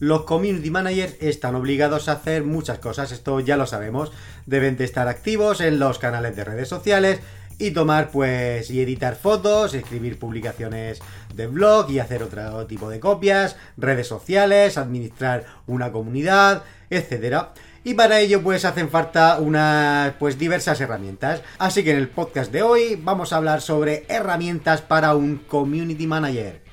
Los 0.00 0.22
community 0.22 0.70
managers 0.70 1.16
están 1.20 1.56
obligados 1.56 2.08
a 2.08 2.12
hacer 2.12 2.44
muchas 2.44 2.78
cosas, 2.78 3.10
esto 3.10 3.40
ya 3.40 3.56
lo 3.56 3.66
sabemos. 3.66 4.12
Deben 4.46 4.76
de 4.76 4.84
estar 4.84 5.08
activos 5.08 5.60
en 5.60 5.80
los 5.80 5.98
canales 5.98 6.36
de 6.36 6.44
redes 6.44 6.68
sociales 6.68 7.18
y 7.58 7.72
tomar 7.72 8.10
pues 8.10 8.70
y 8.70 8.80
editar 8.80 9.16
fotos, 9.16 9.74
escribir 9.74 10.18
publicaciones 10.18 11.00
de 11.34 11.48
blog 11.48 11.90
y 11.90 11.98
hacer 11.98 12.22
otro 12.22 12.66
tipo 12.66 12.88
de 12.88 13.00
copias, 13.00 13.56
redes 13.76 14.06
sociales, 14.06 14.78
administrar 14.78 15.46
una 15.66 15.90
comunidad, 15.90 16.62
etcétera. 16.90 17.52
Y 17.82 17.94
para 17.94 18.20
ello 18.20 18.40
pues 18.40 18.64
hacen 18.64 18.90
falta 18.90 19.38
unas 19.40 20.12
pues 20.20 20.38
diversas 20.38 20.80
herramientas. 20.80 21.42
Así 21.58 21.82
que 21.82 21.90
en 21.90 21.98
el 21.98 22.08
podcast 22.08 22.52
de 22.52 22.62
hoy 22.62 23.00
vamos 23.02 23.32
a 23.32 23.38
hablar 23.38 23.62
sobre 23.62 24.04
herramientas 24.08 24.80
para 24.80 25.16
un 25.16 25.38
community 25.38 26.06
manager. 26.06 26.67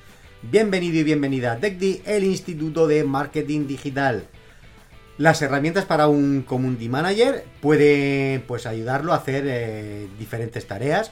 Bienvenido 0.48 0.98
y 0.98 1.02
bienvenida 1.02 1.50
a 1.50 1.56
TechDi, 1.56 2.02
el 2.06 2.22
Instituto 2.22 2.86
de 2.86 3.02
Marketing 3.02 3.66
Digital. 3.66 4.28
Las 5.18 5.42
herramientas 5.42 5.86
para 5.86 6.06
un 6.06 6.42
community 6.42 6.88
manager 6.88 7.44
pueden 7.60 8.42
pues 8.42 8.64
ayudarlo 8.66 9.12
a 9.12 9.16
hacer 9.16 9.42
eh, 9.48 10.06
diferentes 10.20 10.64
tareas. 10.68 11.10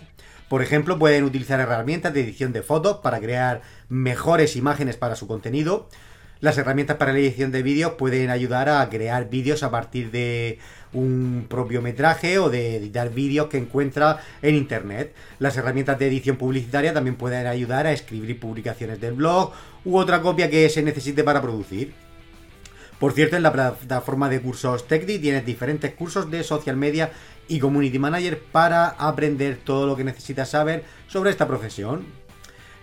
Por 0.49 0.63
ejemplo, 0.63 1.01
pueden 1.01 1.25
utilizar 1.25 1.59
herramientas 1.59 2.15
de 2.15 2.21
edición 2.21 2.53
de 2.53 2.63
fotos 2.63 2.99
para 2.99 3.19
crear 3.19 3.63
mejores 3.89 4.55
imágenes 4.55 4.97
para 4.97 5.17
su 5.17 5.27
contenido. 5.27 5.89
Las 6.41 6.59
herramientas 6.59 6.97
para 6.97 7.13
la 7.13 7.21
edición 7.21 7.53
de 7.53 7.63
vídeos 7.63 7.93
pueden 7.93 8.31
ayudar 8.31 8.69
a 8.69 8.89
crear 8.91 9.31
vídeos 9.31 9.63
a 9.63 9.71
partir 9.71 10.11
de 10.11 10.59
un 10.93 11.47
propio 11.49 11.81
metraje 11.81 12.39
o 12.39 12.51
de 12.51 12.77
editar 12.77 13.11
vídeos 13.11 13.47
que 13.49 13.57
encuentra 13.57 14.21
en 14.43 14.55
internet. 14.55 15.15
Las 15.39 15.57
herramientas 15.57 15.99
de 15.99 16.09
edición 16.09 16.37
publicitaria 16.37 16.93
también 16.93 17.17
pueden 17.17 17.47
ayudar 17.47 17.87
a 17.87 17.93
escribir 17.93 18.39
publicaciones 18.39 19.01
del 19.01 19.15
blog 19.15 19.53
u 19.85 19.97
otra 19.97 20.21
copia 20.21 20.51
que 20.51 20.69
se 20.69 20.83
necesite 20.83 21.25
para 21.25 21.41
producir. 21.41 21.95
Por 22.99 23.13
cierto, 23.13 23.37
en 23.37 23.43
la 23.43 23.53
plataforma 23.53 24.29
de 24.29 24.41
cursos 24.41 24.87
TechDi 24.87 25.19
tienes 25.19 25.47
diferentes 25.47 25.95
cursos 25.95 26.31
de 26.31 26.43
social 26.45 26.77
media 26.77 27.11
y 27.49 27.59
community 27.59 27.99
manager 27.99 28.41
para 28.53 28.89
aprender 28.89 29.59
todo 29.65 29.87
lo 29.87 29.97
que 29.97 30.05
necesitas 30.05 30.51
saber 30.51 30.85
sobre 31.07 31.31
esta 31.31 31.47
profesión. 31.47 32.24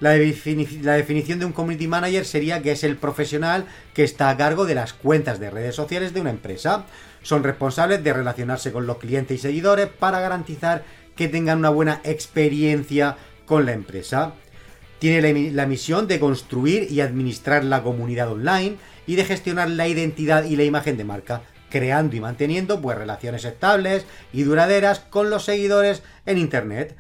La, 0.02 0.14
definición 0.14 1.38
de 1.38 1.46
un 1.46 1.54
community 1.54 1.88
manager 1.88 2.26
sería 2.26 2.64
que 2.64 2.72
es 2.72 2.84
el 2.84 2.98
profesional 2.98 3.68
que 3.94 4.04
está 4.04 4.32
a 4.32 4.36
cargo 4.36 4.66
de 4.66 4.74
las 4.74 4.94
cuentas 4.94 5.40
de 5.40 5.52
redes 5.52 5.76
sociales 5.76 6.12
de 6.12 6.22
una 6.22 6.32
empresa. 6.32 6.86
Son 7.22 7.44
responsables 7.44 8.04
de 8.04 8.12
relacionarse 8.12 8.72
con 8.72 8.88
los 8.88 8.98
clientes 8.98 9.38
y 9.38 9.42
seguidores 9.42 9.88
para 9.90 10.20
garantizar 10.20 10.84
que 11.16 11.28
tengan 11.28 11.60
una 11.60 11.70
buena 11.70 12.02
experiencia 12.04 13.16
con 13.46 13.68
la 13.68 13.74
empresa. 13.74 14.34
Tiene 14.98 15.52
la 15.52 15.68
misión 15.68 16.08
de 16.08 16.20
construir 16.20 16.92
y 16.92 17.02
administrar 17.02 17.64
la 17.64 17.84
comunidad 17.84 18.32
online 18.32 18.78
y 19.06 19.18
de 19.18 19.26
gestionar 19.26 19.70
la 19.70 19.88
identidad 19.88 20.46
y 20.46 20.56
la 20.56 20.64
imagen 20.64 20.98
de 20.98 21.04
marca, 21.04 21.44
creando 21.70 22.16
y 22.16 22.20
manteniendo 22.20 22.82
pues, 22.82 22.98
relaciones 22.98 23.46
estables 23.46 24.08
y 24.34 24.44
duraderas 24.44 25.00
con 25.00 25.30
los 25.30 25.46
seguidores 25.46 26.02
en 26.26 26.40
Internet. 26.40 26.96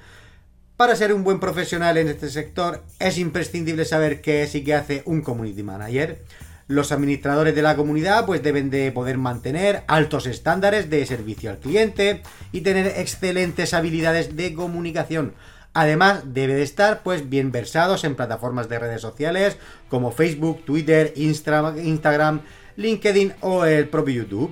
Para 0.82 0.96
ser 0.96 1.14
un 1.14 1.24
buen 1.24 1.40
profesional 1.40 1.96
en 1.98 2.08
este 2.08 2.28
sector 2.28 2.82
es 2.98 3.20
imprescindible 3.20 3.86
saber 3.86 4.20
qué 4.20 4.42
es 4.42 4.56
y 4.56 4.64
qué 4.64 4.74
hace 4.74 5.04
un 5.06 5.22
community 5.22 5.62
manager. 5.62 6.24
Los 6.68 6.92
administradores 6.92 7.54
de 7.54 7.62
la 7.62 7.76
comunidad 7.76 8.26
pues 8.26 8.42
deben 8.42 8.72
de 8.72 8.92
poder 8.92 9.20
mantener 9.20 9.84
altos 9.86 10.26
estándares 10.26 10.90
de 10.90 11.06
servicio 11.06 11.52
al 11.52 11.59
cliente 11.59 12.24
y 12.52 12.62
tener 12.62 12.88
excelentes 12.98 13.76
habilidades 13.76 14.36
de 14.36 14.56
comunicación. 14.56 15.36
Además, 15.76 16.24
debe 16.34 16.56
de 16.56 16.64
estar 16.64 17.04
pues 17.04 17.30
bien 17.30 17.52
versados 17.52 18.04
en 18.04 18.16
plataformas 18.16 18.68
de 18.68 18.80
redes 18.80 19.02
sociales 19.02 19.58
como 19.88 20.12
Facebook, 20.12 20.66
Twitter, 20.66 21.14
Instagram, 21.16 22.42
LinkedIn 22.76 23.34
o 23.42 23.66
el 23.66 23.88
propio 23.88 24.24
YouTube. 24.24 24.52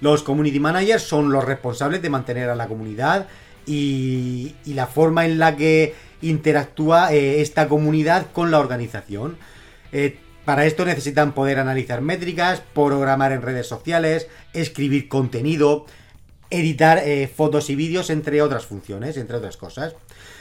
Los 0.00 0.24
community 0.24 0.58
managers 0.58 1.04
son 1.04 1.30
los 1.30 1.44
responsables 1.44 2.02
de 2.02 2.10
mantener 2.10 2.50
a 2.50 2.56
la 2.56 2.66
comunidad 2.66 3.28
y, 3.66 4.54
la 4.66 4.86
forma 4.86 5.24
en 5.24 5.38
la 5.38 5.56
que 5.56 5.94
interactúa 6.22 7.12
eh, 7.12 7.40
esta 7.40 7.68
comunidad 7.68 8.26
con 8.32 8.50
la 8.50 8.58
organización. 8.58 9.36
Eh, 9.92 10.18
para 10.44 10.66
esto 10.66 10.84
necesitan 10.84 11.32
poder 11.32 11.58
analizar 11.58 12.00
métricas, 12.02 12.62
programar 12.74 13.32
en 13.32 13.42
redes 13.42 13.66
sociales, 13.66 14.28
escribir 14.52 15.08
contenido, 15.08 15.86
editar 16.50 16.98
eh, 16.98 17.28
fotos 17.34 17.70
y 17.70 17.74
vídeos, 17.74 18.10
entre 18.10 18.42
otras 18.42 18.66
funciones, 18.66 19.16
entre 19.16 19.36
otras 19.36 19.56
cosas. 19.56 19.94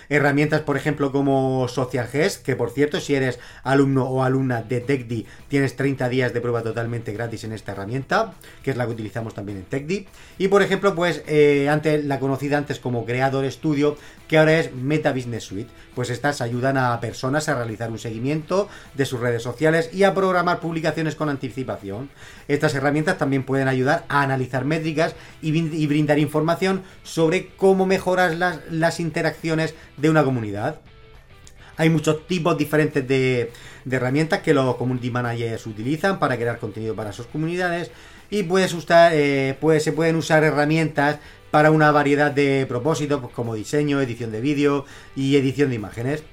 Herramientas, 0.10 0.62
por 0.62 0.78
ejemplo, 0.78 1.12
como 1.12 1.68
Social 1.68 2.08
Gest, 2.08 2.44
que 2.44 2.56
por 2.56 2.72
cierto, 2.72 3.00
si 3.00 3.16
eres 3.16 3.40
alumno 3.64 4.06
o 4.06 4.24
alumna 4.24 4.62
de 4.62 4.82
TechDi, 4.82 5.26
tienes 5.48 5.76
30 5.76 6.10
días 6.10 6.34
de 6.34 6.42
prueba 6.42 6.62
totalmente 6.62 7.14
gratis 7.14 7.44
en 7.44 7.54
esta 7.54 7.72
herramienta, 7.72 8.34
que 8.64 8.72
es 8.72 8.78
la 8.78 8.86
que 8.86 8.92
utilizamos 8.92 9.34
también 9.34 9.60
en 9.60 9.66
TechDi. 9.66 10.08
Y 10.38 10.48
por 10.48 10.62
ejemplo, 10.62 10.96
pues 10.96 11.24
eh, 11.28 11.70
antes 11.70 12.04
la 12.06 12.20
conocida 12.20 12.58
antes 12.58 12.80
como 12.80 13.06
Creador 13.06 13.50
Studio, 13.52 13.98
que 14.28 14.38
ahora 14.38 14.60
es 14.60 14.74
Meta 14.74 15.14
Business 15.14 15.44
Suite. 15.44 15.70
Pues 15.96 16.10
estas 16.10 16.42
ayudan 16.42 16.78
a 16.78 17.00
personas 17.00 17.50
a 17.50 17.56
realizar 17.56 17.92
un 17.92 18.00
seguimiento 18.00 18.68
de 18.96 19.06
sus 19.06 19.20
redes 19.20 19.44
sociales 19.44 19.90
y 19.94 20.04
a 20.04 20.14
programar 20.14 20.60
publicaciones 20.60 21.16
con 21.16 21.30
anticipación. 21.30 22.10
Estas 22.48 22.74
herramientas 22.74 23.18
también 23.18 23.44
pueden 23.44 23.68
ayudar 23.68 24.06
a 24.10 24.22
analizar 24.22 24.66
métricas 24.66 25.16
y, 25.42 25.86
brindar 25.86 26.18
información 26.18 26.82
sobre 27.04 27.50
cómo 27.56 27.86
mejorar 27.86 28.34
las, 28.36 28.60
las 28.72 29.00
interacciones 29.00 29.73
de 29.98 30.10
una 30.10 30.24
comunidad. 30.24 30.80
Hay 31.78 31.90
muchos 31.90 32.28
tipos 32.28 32.58
diferentes 32.58 33.08
de, 33.08 33.52
herramientas 33.90 34.42
que 34.42 34.54
los 34.54 34.76
community 34.76 35.12
managers 35.12 35.66
utilizan 35.66 36.20
para 36.20 36.38
crear 36.38 36.60
contenido 36.60 36.96
para 36.96 37.12
sus 37.12 37.26
comunidades 37.26 37.92
y 38.30 38.44
puedes 38.44 38.74
usar, 38.74 39.12
eh, 39.14 39.58
se 39.80 39.92
pueden 39.92 40.16
usar 40.16 40.44
herramientas 40.44 41.20
para 41.52 41.72
una 41.72 41.92
variedad 41.92 42.32
de 42.32 42.66
propósitos 42.68 43.22
pues, 43.22 43.34
como 43.34 43.54
diseño, 43.54 44.02
edición 44.02 44.32
de 44.32 44.42
vídeo 44.42 44.86
y 45.16 45.36
edición 45.36 45.70
de 45.70 45.76
imágenes. 45.76 46.24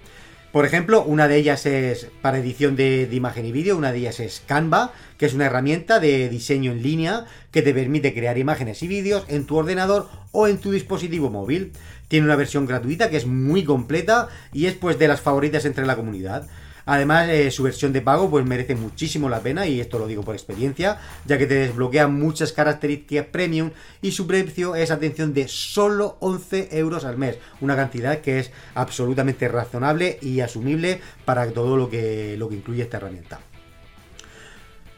Por 0.53 0.65
ejemplo, 0.65 1.05
una 1.05 1.29
de 1.29 1.37
ellas 1.37 1.65
es 1.65 2.09
para 2.23 2.39
edición 2.39 2.75
de, 2.75 3.09
imagen 3.13 3.47
y 3.47 3.53
vídeo, 3.53 3.77
una 3.77 3.93
de 3.93 3.99
ellas 3.99 4.19
es 4.19 4.43
Canva, 4.45 4.93
que 5.17 5.27
es 5.27 5.35
una 5.35 5.47
herramienta 5.47 6.01
de 6.01 6.29
diseño 6.29 6.73
en 6.73 6.83
línea 6.83 7.27
que 7.53 7.63
te 7.63 7.73
permite 7.73 8.13
crear 8.13 8.37
imágenes 8.37 8.83
y 8.83 8.89
vídeos 8.89 9.25
en 9.29 9.47
tu 9.47 9.57
ordenador 9.57 10.09
o 10.33 10.49
en 10.49 10.59
tu 10.59 10.73
dispositivo 10.73 11.31
móvil. 11.31 11.73
Tiene 12.09 12.27
una 12.27 12.35
versión 12.35 12.67
gratuita 12.67 13.11
que 13.11 13.17
es 13.17 13.27
muy 13.27 13.63
completa 13.63 14.29
y 14.53 14.67
es 14.67 14.75
pues 14.75 14.99
de 14.99 15.07
las 15.07 15.21
favoritas 15.21 15.65
entre 15.67 15.87
la 15.87 15.95
comunidad. 15.95 16.49
Además, 16.91 17.29
eh, 17.29 17.53
su 17.53 17.63
versión 17.63 17.93
de 17.93 18.01
pago 18.01 18.29
pues 18.29 18.45
merece 18.45 18.75
muchísimo 18.75 19.29
la 19.29 19.39
pena 19.39 19.65
y 19.65 19.81
esto 19.81 20.01
lo 20.01 20.09
digo 20.09 20.25
por 20.25 20.35
experiencia, 20.35 20.99
ya 21.25 21.39
que 21.39 21.47
te 21.47 21.55
desbloquea 21.55 22.09
muchas 22.09 22.53
características 22.53 23.27
premium 23.27 23.71
y 24.03 24.11
su 24.11 24.27
precio 24.27 24.75
es, 24.75 24.91
atención, 24.91 25.33
de 25.33 25.47
solo 25.47 26.17
11 26.19 26.71
euros 26.73 27.05
al 27.05 27.17
mes. 27.17 27.39
Una 27.61 27.77
cantidad 27.77 28.19
que 28.19 28.41
es 28.41 28.51
absolutamente 28.75 29.47
razonable 29.47 30.19
y 30.21 30.41
asumible 30.41 31.01
para 31.25 31.49
todo 31.53 31.77
lo 31.77 31.89
que, 31.89 32.35
lo 32.37 32.49
que 32.49 32.57
incluye 32.57 32.83
esta 32.83 32.97
herramienta. 32.97 33.39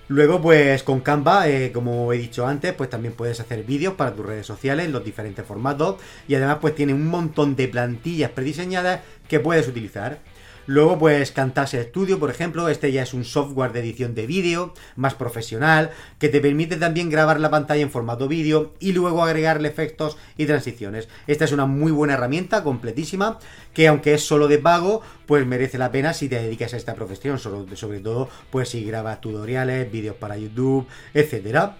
Luego, 0.08 0.40
pues 0.40 0.82
con 0.82 1.00
Canva, 1.00 1.48
eh, 1.48 1.72
como 1.72 2.10
he 2.14 2.16
dicho 2.16 2.46
antes, 2.46 2.72
pues 2.72 2.88
también 2.88 3.12
puedes 3.12 3.38
hacer 3.40 3.64
vídeos 3.64 3.94
para 3.94 4.14
tus 4.14 4.24
redes 4.24 4.46
sociales 4.46 4.86
en 4.86 4.92
los 4.92 5.04
diferentes 5.04 5.44
formatos 5.44 5.96
y 6.26 6.36
además 6.36 6.56
pues 6.60 6.74
tiene 6.74 6.94
un 6.94 7.06
montón 7.06 7.54
de 7.54 7.68
plantillas 7.68 8.30
prediseñadas 8.30 9.00
que 9.28 9.40
puedes 9.40 9.68
utilizar. 9.68 10.20
Luego, 10.66 10.98
pues 10.98 11.32
Camtasia 11.32 11.82
Studio, 11.82 12.20
por 12.20 12.30
ejemplo, 12.30 12.68
este 12.68 12.92
ya 12.92 13.02
es 13.02 13.14
un 13.14 13.24
software 13.24 13.72
de 13.72 13.80
edición 13.80 14.14
de 14.14 14.26
vídeo 14.26 14.74
más 14.94 15.14
profesional 15.14 15.90
que 16.18 16.28
te 16.28 16.40
permite 16.40 16.76
también 16.76 17.10
grabar 17.10 17.40
la 17.40 17.50
pantalla 17.50 17.82
en 17.82 17.90
formato 17.90 18.28
vídeo 18.28 18.72
y 18.78 18.92
luego 18.92 19.24
agregarle 19.24 19.68
efectos 19.68 20.16
y 20.36 20.46
transiciones. 20.46 21.08
Esta 21.26 21.44
es 21.44 21.52
una 21.52 21.66
muy 21.66 21.90
buena 21.90 22.14
herramienta, 22.14 22.62
completísima, 22.62 23.38
que 23.74 23.88
aunque 23.88 24.14
es 24.14 24.24
solo 24.24 24.46
de 24.46 24.58
pago, 24.58 25.02
pues 25.26 25.46
merece 25.46 25.78
la 25.78 25.90
pena 25.90 26.12
si 26.12 26.28
te 26.28 26.40
dedicas 26.40 26.74
a 26.74 26.76
esta 26.76 26.94
profesión, 26.94 27.38
sobre, 27.38 27.76
sobre 27.76 28.00
todo 28.00 28.28
pues 28.50 28.68
si 28.68 28.84
grabas 28.84 29.20
tutoriales, 29.20 29.90
vídeos 29.90 30.16
para 30.16 30.36
YouTube, 30.36 30.86
etcétera. 31.12 31.76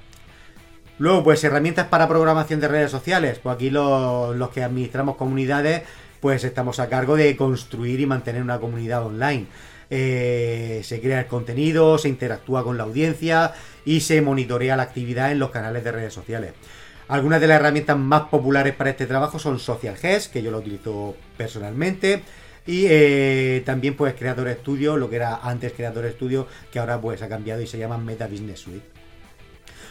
Luego, 0.98 1.24
pues 1.24 1.42
herramientas 1.42 1.88
para 1.88 2.06
programación 2.06 2.60
de 2.60 2.68
redes 2.68 2.90
sociales. 2.90 3.40
Pues 3.42 3.54
aquí 3.54 3.70
los 3.70 4.50
que 4.50 4.62
administramos 4.62 5.16
comunidades 5.16 5.82
pues 6.22 6.44
estamos 6.44 6.78
a 6.78 6.88
cargo 6.88 7.16
de 7.16 7.36
construir 7.36 7.98
y 7.98 8.06
mantener 8.06 8.42
una 8.42 8.60
comunidad 8.60 9.04
online. 9.04 9.46
Eh, 9.90 10.80
se 10.84 11.00
crea 11.00 11.18
el 11.18 11.26
contenido, 11.26 11.98
se 11.98 12.08
interactúa 12.08 12.62
con 12.62 12.78
la 12.78 12.84
audiencia 12.84 13.52
y 13.84 14.00
se 14.02 14.22
monitorea 14.22 14.76
la 14.76 14.84
actividad 14.84 15.32
en 15.32 15.40
los 15.40 15.50
canales 15.50 15.82
de 15.82 15.90
redes 15.90 16.14
sociales. 16.14 16.52
Algunas 17.08 17.40
de 17.40 17.48
las 17.48 17.56
herramientas 17.56 17.98
más 17.98 18.22
populares 18.28 18.72
para 18.72 18.90
este 18.90 19.06
trabajo 19.06 19.40
son 19.40 19.58
Social 19.58 19.96
Gest, 19.96 20.32
que 20.32 20.44
yo 20.44 20.52
lo 20.52 20.58
utilizo 20.58 21.16
personalmente, 21.36 22.22
y 22.68 22.86
eh, 22.88 23.62
también 23.66 23.96
pues 23.96 24.14
Creator 24.14 24.48
Studio, 24.60 24.96
lo 24.96 25.10
que 25.10 25.16
era 25.16 25.40
antes 25.42 25.72
Creator 25.72 26.08
Studio, 26.12 26.46
que 26.70 26.78
ahora 26.78 27.00
pues 27.00 27.20
ha 27.20 27.28
cambiado 27.28 27.60
y 27.60 27.66
se 27.66 27.78
llama 27.78 27.98
Meta 27.98 28.28
Business 28.28 28.60
Suite. 28.60 28.91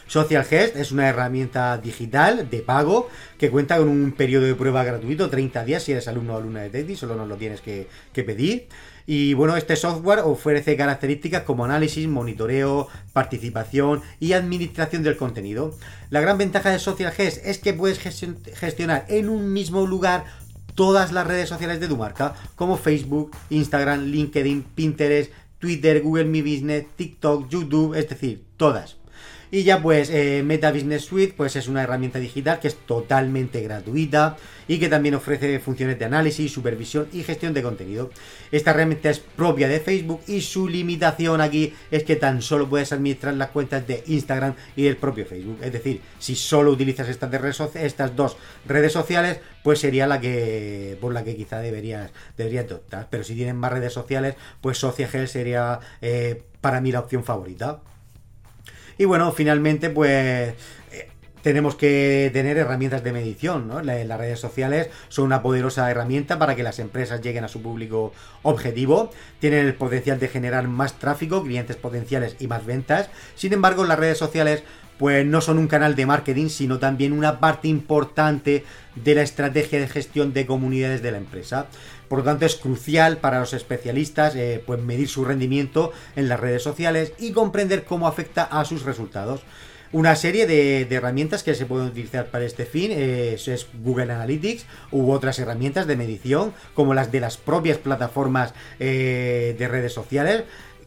Social 0.08 0.44
Gest 0.44 0.76
es 0.76 0.92
una 0.92 1.08
herramienta 1.08 1.78
digital 1.78 2.50
de 2.50 2.60
pago 2.60 3.10
que 3.38 3.50
cuenta 3.50 3.78
con 3.78 3.90
un 3.90 4.12
periodo 4.12 4.46
de 4.46 4.56
prueba 4.56 4.84
gratuito, 4.84 5.30
30 5.30 5.66
días 5.66 5.84
si 5.84 5.92
eres 5.92 6.08
alumno 6.08 6.34
o 6.34 6.38
alumna 6.38 6.62
de 6.62 6.70
Teddy, 6.70 6.96
solo 6.96 7.16
nos 7.16 7.28
lo 7.28 7.36
tienes 7.38 7.62
que, 7.62 7.88
que 8.14 8.24
pedir. 8.24 8.68
Y 9.06 9.34
bueno, 9.34 9.58
este 9.58 9.76
software 9.76 10.20
ofrece 10.20 10.78
características 10.78 11.44
como 11.44 11.66
análisis, 11.66 12.08
monitoreo, 12.08 12.88
participación 13.14 14.02
y 14.20 14.34
administración 14.34 15.04
del 15.04 15.18
contenido. 15.18 15.76
La 16.10 16.22
gran 16.22 16.38
ventaja 16.38 16.70
de 16.70 16.80
Social 16.80 17.12
Gest 17.12 17.46
es 17.46 17.58
que 17.58 17.74
puedes 17.74 18.00
gestionar 18.00 19.06
en 19.10 19.30
un 19.30 19.52
mismo 19.52 19.86
lugar 19.86 20.26
todas 20.76 21.12
las 21.12 21.28
redes 21.28 21.50
sociales 21.50 21.80
de 21.80 21.88
tu 21.88 21.98
marca, 21.98 22.36
como 22.56 22.78
Facebook, 22.78 23.32
Instagram, 23.50 24.06
LinkedIn, 24.06 24.64
Pinterest, 24.76 25.32
Twitter, 25.60 26.02
Google 26.02 26.26
My 26.26 26.42
Business, 26.42 26.86
TikTok, 26.96 27.50
YouTube, 27.50 27.96
es 27.96 28.10
decir, 28.10 28.44
todas. 28.58 29.01
Y 29.54 29.64
ya 29.64 29.82
pues 29.82 30.10
eh, 30.10 30.44
Meta 30.46 30.72
Business 30.72 31.04
Suite 31.04 31.34
pues 31.36 31.58
es 31.58 31.68
una 31.68 31.84
herramienta 31.84 32.20
digital 32.20 32.60
que 32.62 32.70
es 32.70 32.78
totalmente 32.78 33.60
gratuita 33.62 34.38
y 34.66 34.80
que 34.80 34.88
también 34.88 35.16
ofrece 35.16 35.60
funciones 35.60 36.00
de 36.00 36.06
análisis, 36.06 36.54
supervisión 36.54 37.10
y 37.12 37.24
gestión 37.24 37.54
de 37.54 37.62
contenido. 37.62 38.12
Esta 38.54 38.72
herramienta 38.72 39.10
es 39.10 39.20
propia 39.20 39.68
de 39.68 39.82
Facebook 39.82 40.22
y 40.26 40.40
su 40.40 40.70
limitación 40.70 41.42
aquí 41.42 41.74
es 41.92 42.04
que 42.04 42.16
tan 42.16 42.42
solo 42.42 42.70
puedes 42.70 42.94
administrar 42.94 43.34
las 43.34 43.50
cuentas 43.50 43.86
de 43.86 44.06
Instagram 44.08 44.54
y 44.78 44.84
del 44.84 44.96
propio 44.96 45.26
Facebook. 45.26 45.58
Es 45.62 45.74
decir, 45.74 46.00
si 46.18 46.36
solo 46.36 46.72
utilizas 46.72 47.10
estas, 47.10 48.16
dos 48.16 48.38
redes 48.66 48.94
sociales, 48.94 49.42
pues 49.64 49.80
sería 49.80 50.08
la 50.08 50.22
que 50.22 50.98
por 51.02 51.14
la 51.14 51.26
que 51.26 51.36
quizá 51.36 51.60
deberías, 51.60 52.10
deberías 52.38 52.72
optar. 52.72 53.08
Pero 53.10 53.26
si 53.26 53.36
tienen 53.36 53.58
más 53.58 53.74
redes 53.74 53.92
sociales, 53.92 54.36
pues 54.62 54.78
SociaGel 54.78 55.28
sería 55.28 55.82
eh, 56.02 56.42
para 56.62 56.80
mí 56.80 56.94
la 56.94 57.02
opción 57.02 57.26
favorita. 57.26 57.82
Y 58.98 59.06
bueno, 59.06 59.32
finalmente, 59.32 59.90
pues 59.90 60.54
eh, 60.92 61.10
tenemos 61.42 61.76
que 61.76 62.30
tener 62.34 62.58
herramientas 62.58 63.04
de 63.04 63.14
medición, 63.14 63.68
¿no? 63.68 63.82
Las 63.82 64.20
redes 64.20 64.40
sociales 64.40 64.90
son 65.10 65.26
una 65.26 65.42
poderosa 65.42 65.90
herramienta 65.90 66.38
para 66.38 66.56
que 66.56 66.64
las 66.64 66.80
empresas 66.80 67.22
lleguen 67.22 67.44
a 67.44 67.48
su 67.48 67.62
público 67.62 68.14
objetivo, 68.44 69.12
tienen 69.40 69.66
el 69.66 69.74
potencial 69.76 70.20
de 70.20 70.28
generar 70.28 70.68
más 70.68 71.00
tráfico, 71.00 71.44
clientes 71.44 71.76
potenciales 71.76 72.36
y 72.40 72.48
más 72.48 72.66
ventas. 72.66 73.10
Sin 73.36 73.54
embargo, 73.54 73.86
las 73.86 74.00
redes 74.00 74.18
sociales 74.18 74.64
pues 75.02 75.26
no 75.26 75.42
son 75.42 75.58
un 75.58 75.68
canal 75.68 75.96
de 75.96 76.06
marketing, 76.06 76.50
sino 76.50 76.78
también 76.78 77.12
una 77.12 77.40
parte 77.40 77.68
importante 77.68 78.64
de 78.94 79.16
la 79.16 79.24
estrategia 79.24 79.80
de 79.80 79.88
gestión 79.88 80.32
de 80.32 80.46
comunidades 80.46 81.02
de 81.02 81.12
la 81.12 81.18
empresa. 81.18 81.66
Por 82.12 82.20
lo 82.20 82.26
tanto, 82.26 82.46
es 82.46 82.58
crucial 82.58 83.20
para 83.20 83.40
los 83.40 83.54
especialistas 83.54 84.36
eh, 84.36 84.62
pues 84.66 84.82
medir 84.82 85.08
su 85.08 85.24
rendimiento 85.24 85.94
en 86.18 86.28
las 86.28 86.42
redes 86.42 86.62
sociales 86.62 87.14
y 87.18 87.32
comprender 87.32 87.86
cómo 87.86 88.06
afecta 88.06 88.44
a 88.44 88.66
sus 88.66 88.84
resultados. 88.84 89.44
Una 89.94 90.18
serie 90.18 90.46
de, 90.46 90.82
herramientas 90.94 91.42
que 91.42 91.56
se 91.56 91.66
pueden 91.66 91.88
utilizar 91.88 92.26
para 92.26 92.44
este 92.44 92.66
fin 92.66 92.92
eh, 92.92 93.36
es, 93.36 93.68
Google 93.82 94.12
Analytics 94.12 94.66
u 94.92 95.10
otras 95.10 95.40
herramientas 95.40 95.88
de 95.88 95.96
medición, 95.96 96.54
como 96.74 96.94
las 96.94 97.14
de 97.14 97.22
las 97.22 97.38
propias 97.38 97.78
plataformas 97.78 98.54
eh, 98.82 99.56
de 99.58 99.68
redes 99.70 99.94
sociales 99.94 100.44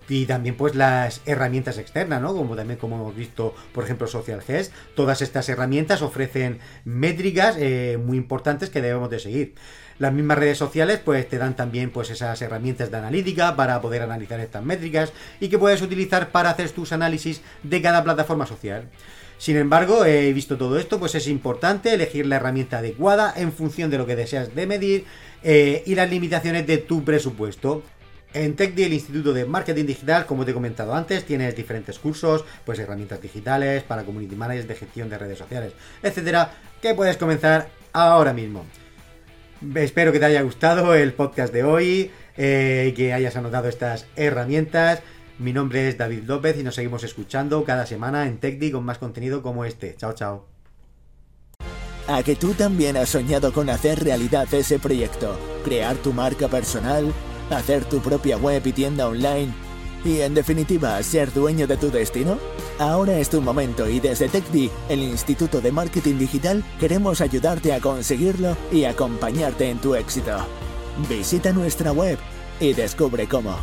y 0.09 0.27
también 0.27 0.57
pues 0.57 0.75
las 0.75 1.21
herramientas 1.27 1.79
externas, 1.79 2.21
¿no? 2.21 2.35
Como 2.35 2.57
también 2.57 2.79
como 2.79 2.97
hemos 2.97 3.17
visto, 3.17 3.55
por 3.73 3.85
ejemplo, 3.85 4.07
Social 4.07 4.43
Gest. 4.43 4.73
Todas 4.95 5.23
estas 5.23 5.49
herramientas 5.49 6.03
ofrecen 6.03 6.59
métricas 6.85 7.57
eh, 7.59 7.99
muy 8.03 8.17
importantes 8.17 8.71
que 8.71 8.83
debemos 8.83 9.11
de 9.11 9.19
seguir. 9.19 9.55
Las 9.99 10.13
mismas 10.13 10.39
redes 10.39 10.59
sociales 10.59 11.01
pues 11.05 11.29
te 11.29 11.39
dan 11.39 11.55
también 11.55 11.91
pues 11.91 12.11
esas 12.11 12.43
herramientas 12.43 12.91
de 12.91 12.97
analítica 12.97 13.55
para 13.55 13.81
poder 13.81 14.03
analizar 14.03 14.41
estas 14.41 14.65
métricas 14.65 15.13
y 15.39 15.49
que 15.49 15.59
puedes 15.59 15.83
utilizar 15.83 16.31
para 16.31 16.51
hacer 16.51 16.71
tus 16.71 16.93
análisis 16.93 17.43
de 17.63 17.81
cada 17.81 18.03
plataforma 18.03 18.47
social. 18.47 18.89
Sin 19.39 19.57
embargo, 19.57 20.05
he 20.05 20.33
visto 20.33 20.57
todo 20.57 20.79
esto, 20.79 20.99
pues 20.99 21.15
es 21.15 21.29
importante 21.29 21.93
elegir 21.93 22.27
la 22.27 22.37
herramienta 22.37 22.79
adecuada 22.79 23.33
en 23.37 23.53
función 23.53 23.91
de 23.91 23.99
lo 23.99 24.07
que 24.07 24.17
deseas 24.17 24.55
de 24.55 24.67
medir 24.67 25.05
eh, 25.43 25.83
y 25.87 25.95
las 25.95 26.09
limitaciones 26.09 26.67
de 26.67 26.79
tu 26.79 27.05
presupuesto. 27.05 27.83
En 28.35 28.57
TechD, 28.57 28.81
el 28.81 28.93
Instituto 28.95 29.33
de 29.33 29.45
Marketing 29.45 29.85
Digital, 29.85 30.27
como 30.27 30.45
te 30.45 30.51
he 30.51 30.55
comentado 30.55 30.93
antes, 30.93 31.25
tienes 31.25 31.55
diferentes 31.55 32.01
cursos, 32.01 32.45
pues 32.65 32.81
herramientas 32.81 33.23
digitales 33.23 33.85
para 33.85 34.03
community 34.03 34.35
managers 34.35 34.67
de 34.67 34.75
gestión 34.75 35.09
de 35.09 35.19
redes 35.19 35.39
sociales, 35.39 35.73
etcétera, 36.03 36.51
que 36.83 36.95
puedes 36.95 37.17
comenzar 37.17 37.69
ahora 37.93 38.33
mismo. 38.33 38.67
Espero 39.77 40.11
que 40.11 40.19
te 40.19 40.25
haya 40.25 40.43
gustado 40.43 40.97
el 40.97 41.13
podcast 41.13 41.53
de 41.53 41.63
hoy 41.63 42.11
eh, 42.37 42.93
que 42.97 43.13
hayas 43.13 43.37
anotado 43.37 43.69
estas 43.69 44.07
herramientas. 44.17 45.01
Mi 45.39 45.53
nombre 45.53 45.89
es 45.89 45.97
David 45.97 46.25
López 46.25 46.59
y 46.59 46.65
nos 46.65 46.75
seguimos 46.75 47.05
escuchando 47.05 47.63
cada 47.63 47.87
semana 47.87 48.27
en 48.27 48.39
TechD 48.39 48.73
con 48.73 48.85
más 48.85 48.99
contenido 48.99 49.43
como 49.43 49.65
este. 49.65 49.95
Chao, 49.95 50.13
chao. 50.13 50.49
A 52.09 52.25
que 52.25 52.35
tú 52.35 52.53
también 52.55 52.97
has 52.97 53.11
soñado 53.11 53.53
con 53.53 53.71
hacer 53.71 54.03
realidad 54.03 54.53
ese 54.53 54.81
proyecto, 54.81 55.39
crear 55.65 55.95
tu 55.97 56.13
marca 56.13 56.49
personal 56.49 57.15
hacer 57.51 57.85
tu 57.85 58.01
propia 58.01 58.37
web 58.37 58.67
y 58.67 58.73
tienda 58.73 59.09
online 59.09 59.53
y 60.05 60.21
en 60.21 60.35
definitiva 60.35 61.03
ser 61.03 61.33
dueño 61.33 61.67
de 61.67 61.77
tu 61.77 61.91
destino? 61.91 62.39
Ahora 62.79 63.19
es 63.19 63.31
tu 63.31 63.41
momento 63.41 63.89
y 63.89 64.01
desde 64.01 64.29
TechD, 64.29 64.71
el 64.89 65.03
Instituto 65.03 65.61
de 65.61 65.73
Marketing 65.73 66.19
Digital, 66.19 66.65
queremos 66.81 67.21
ayudarte 67.21 67.73
a 67.73 67.81
conseguirlo 67.81 68.57
y 68.73 68.85
acompañarte 68.85 69.71
en 69.71 69.79
tu 69.79 69.95
éxito. 69.95 70.37
Visita 71.09 71.53
nuestra 71.53 71.93
web 71.93 72.19
y 72.61 72.73
descubre 72.73 73.27
cómo. 73.27 73.57